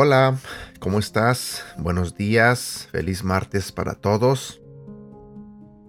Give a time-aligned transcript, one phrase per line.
[0.00, 0.38] Hola,
[0.78, 1.64] ¿cómo estás?
[1.76, 4.60] Buenos días, feliz martes para todos.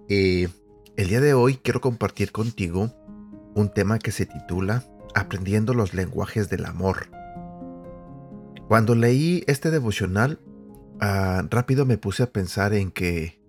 [0.08, 0.50] Eh,
[0.98, 2.92] el día de hoy quiero compartir contigo
[3.54, 4.84] un tema que se titula
[5.14, 7.12] Aprendiendo los lenguajes del amor.
[8.68, 10.40] Cuando leí este devocional,
[11.00, 13.40] ah, rápido me puse a pensar en que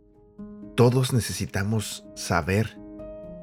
[0.76, 2.78] todos necesitamos saber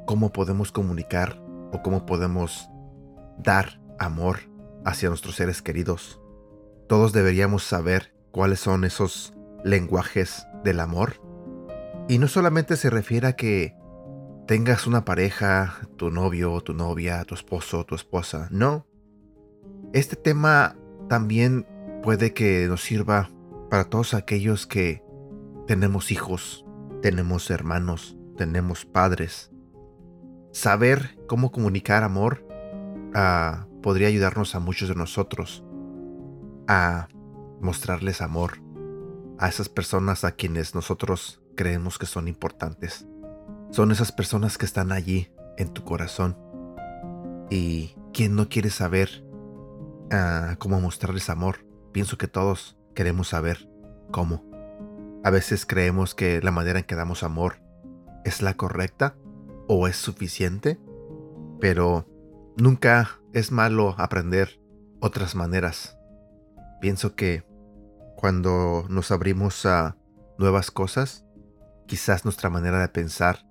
[0.06, 2.70] cómo podemos comunicar o cómo podemos
[3.38, 4.40] dar amor
[4.86, 6.22] hacia nuestros seres queridos.
[6.88, 9.34] Todos deberíamos saber cuáles son esos
[9.64, 11.22] lenguajes del amor.
[12.08, 13.76] Y no solamente se refiere a que
[14.48, 18.48] tengas una pareja, tu novio, tu novia, tu esposo, tu esposa.
[18.50, 18.88] No.
[19.94, 20.78] Este tema
[21.10, 21.68] también
[22.02, 23.30] puede que nos sirva
[23.70, 25.04] para todos aquellos que
[25.68, 26.66] tenemos hijos,
[27.02, 29.52] tenemos hermanos, tenemos padres.
[30.52, 32.48] Saber cómo comunicar amor
[33.14, 35.64] ah, podría ayudarnos a muchos de nosotros
[36.68, 37.08] a
[37.62, 38.62] mostrarles amor
[39.40, 43.08] a esas personas a quienes nosotros creemos que son importantes.
[43.72, 46.38] Son esas personas que están allí en tu corazón.
[47.50, 49.26] Y quien no quiere saber
[50.12, 53.70] ah, cómo mostrarles amor, pienso que todos queremos saber
[54.12, 54.44] cómo.
[55.24, 57.62] A veces creemos que la manera en que damos amor
[58.26, 59.16] es la correcta
[59.68, 60.80] o es suficiente,
[61.62, 62.10] pero
[62.58, 64.60] nunca es malo aprender
[65.00, 65.98] otras maneras
[66.80, 67.44] Pienso que
[68.16, 69.98] cuando nos abrimos a
[70.38, 71.26] nuevas cosas,
[71.88, 73.48] quizás nuestra manera de pensar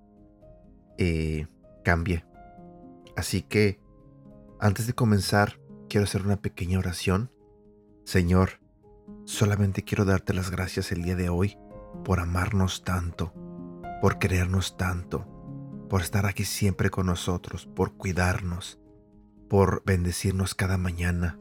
[0.97, 1.47] eh,
[1.83, 2.25] cambie.
[3.17, 3.81] Así que,
[4.59, 5.59] antes de comenzar,
[5.89, 7.31] quiero hacer una pequeña oración.
[8.05, 8.61] Señor,
[9.27, 11.57] solamente quiero darte las gracias el día de hoy
[12.05, 13.33] por amarnos tanto,
[14.01, 15.27] por querernos tanto,
[15.89, 18.79] por estar aquí siempre con nosotros, por cuidarnos,
[19.49, 21.37] por bendecirnos cada mañana.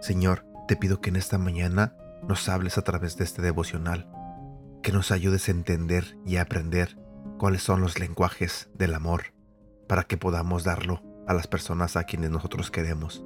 [0.00, 1.96] Señor, te pido que en esta mañana
[2.28, 4.10] nos hables a través de este devocional,
[4.82, 6.98] que nos ayudes a entender y a aprender
[7.38, 9.32] cuáles son los lenguajes del amor,
[9.88, 13.24] para que podamos darlo a las personas a quienes nosotros queremos.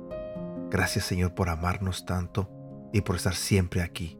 [0.70, 2.55] Gracias Señor por amarnos tanto
[2.96, 4.16] y por estar siempre aquí.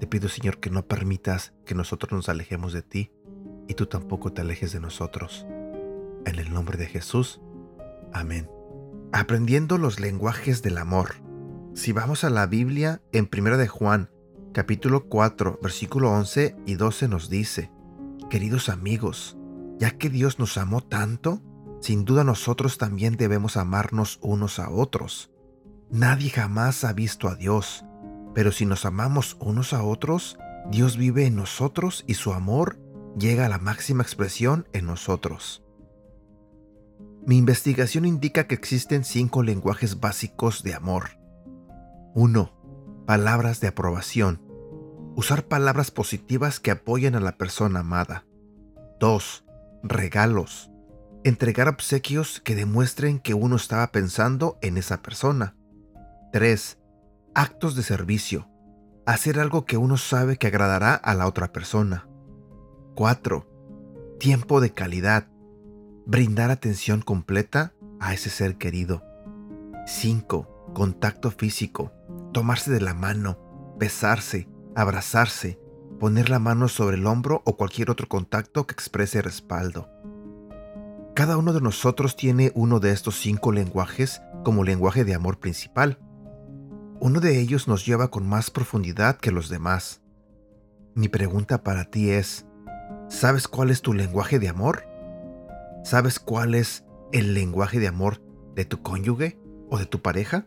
[0.00, 3.12] Te pido Señor que no permitas que nosotros nos alejemos de ti
[3.68, 5.46] y tú tampoco te alejes de nosotros.
[6.24, 7.42] En el nombre de Jesús.
[8.14, 8.48] Amén.
[9.12, 11.16] Aprendiendo los lenguajes del amor.
[11.74, 14.10] Si vamos a la Biblia, en 1 de Juan,
[14.54, 17.70] capítulo 4, versículo 11 y 12 nos dice,
[18.30, 19.36] Queridos amigos,
[19.78, 21.42] ya que Dios nos amó tanto,
[21.82, 25.30] sin duda nosotros también debemos amarnos unos a otros.
[25.90, 27.84] Nadie jamás ha visto a Dios,
[28.36, 30.38] pero si nos amamos unos a otros,
[30.70, 32.78] Dios vive en nosotros y su amor
[33.18, 35.64] llega a la máxima expresión en nosotros.
[37.24, 41.18] Mi investigación indica que existen cinco lenguajes básicos de amor.
[42.14, 43.04] 1.
[43.06, 44.42] Palabras de aprobación.
[45.14, 48.26] Usar palabras positivas que apoyen a la persona amada.
[49.00, 49.46] 2.
[49.82, 50.70] Regalos.
[51.24, 55.56] Entregar obsequios que demuestren que uno estaba pensando en esa persona.
[56.34, 56.76] 3.
[57.38, 58.48] Actos de servicio.
[59.04, 62.08] Hacer algo que uno sabe que agradará a la otra persona.
[62.94, 64.16] 4.
[64.18, 65.28] Tiempo de calidad.
[66.06, 69.04] Brindar atención completa a ese ser querido.
[69.86, 70.72] 5.
[70.72, 71.92] Contacto físico
[72.32, 73.38] tomarse de la mano,
[73.78, 75.60] besarse, abrazarse,
[76.00, 79.90] poner la mano sobre el hombro o cualquier otro contacto que exprese respaldo.
[81.14, 85.98] Cada uno de nosotros tiene uno de estos cinco lenguajes como lenguaje de amor principal.
[86.98, 90.00] Uno de ellos nos lleva con más profundidad que los demás.
[90.94, 92.46] Mi pregunta para ti es,
[93.08, 94.84] ¿sabes cuál es tu lenguaje de amor?
[95.84, 98.22] ¿Sabes cuál es el lenguaje de amor
[98.54, 99.38] de tu cónyuge
[99.70, 100.46] o de tu pareja?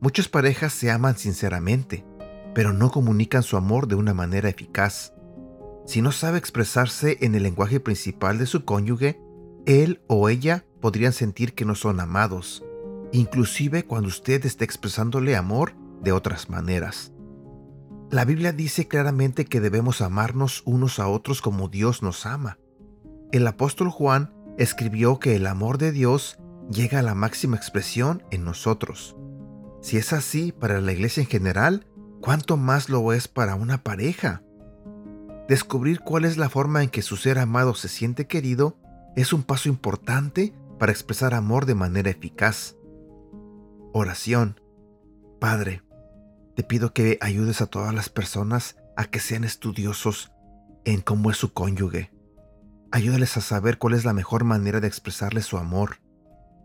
[0.00, 2.06] Muchas parejas se aman sinceramente,
[2.54, 5.12] pero no comunican su amor de una manera eficaz.
[5.84, 9.20] Si no sabe expresarse en el lenguaje principal de su cónyuge,
[9.66, 12.64] él o ella podrían sentir que no son amados,
[13.16, 15.72] inclusive cuando usted esté expresándole amor
[16.02, 17.12] de otras maneras.
[18.10, 22.58] La Biblia dice claramente que debemos amarnos unos a otros como Dios nos ama.
[23.32, 26.38] El apóstol Juan escribió que el amor de Dios
[26.70, 29.16] llega a la máxima expresión en nosotros.
[29.80, 31.86] Si es así para la iglesia en general,
[32.20, 34.42] ¿cuánto más lo es para una pareja?
[35.48, 38.76] Descubrir cuál es la forma en que su ser amado se siente querido
[39.16, 42.76] es un paso importante para expresar amor de manera eficaz.
[43.98, 44.60] Oración.
[45.40, 45.82] Padre,
[46.54, 50.32] te pido que ayudes a todas las personas a que sean estudiosos
[50.84, 52.12] en cómo es su cónyuge.
[52.92, 56.02] Ayúdales a saber cuál es la mejor manera de expresarle su amor.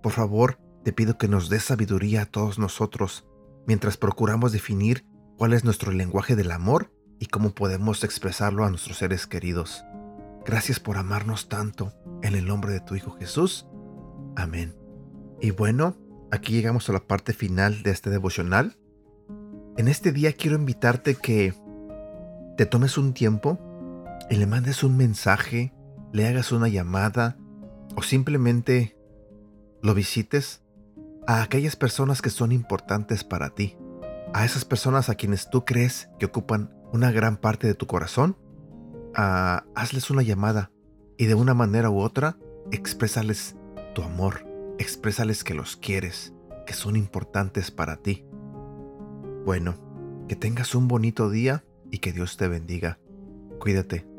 [0.04, 3.26] Por favor, te pido que nos des sabiduría a todos nosotros
[3.66, 5.06] mientras procuramos definir
[5.38, 9.86] cuál es nuestro lenguaje del amor y cómo podemos expresarlo a nuestros seres queridos.
[10.46, 11.94] Gracias por amarnos tanto.
[12.24, 13.68] En el nombre de tu Hijo Jesús.
[14.36, 14.76] Amén.
[15.40, 15.96] Y bueno,
[16.32, 18.78] aquí llegamos a la parte final de este devocional.
[19.78, 21.54] En este día quiero invitarte que
[22.58, 23.60] te tomes un tiempo
[24.30, 25.74] y le mandes un mensaje,
[26.12, 27.38] le hagas una llamada
[27.96, 28.98] o simplemente
[29.82, 30.64] lo visites
[31.28, 33.78] a aquellas personas que son importantes para ti,
[34.34, 38.38] a esas personas a quienes tú crees que ocupan una gran parte de tu corazón,
[39.14, 40.72] hazles una llamada
[41.18, 42.38] y de una manera u otra
[42.72, 43.56] exprésales
[43.94, 44.46] tu amor,
[44.78, 46.34] exprésales que los quieres,
[46.66, 48.26] que son importantes para ti.
[49.46, 49.76] Bueno,
[50.28, 53.00] que tengas un bonito día y que Dios te bendiga.
[53.60, 54.11] Cuídate.